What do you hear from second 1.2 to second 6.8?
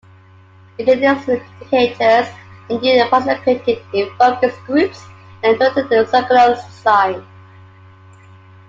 educators and youth participated in focus groups and directed the curriculum's